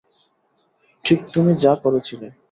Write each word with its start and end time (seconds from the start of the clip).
ঠিক 1.05 1.19
তুমি 1.33 1.51
যা 1.55 1.73
করেছিলে। 1.75 2.27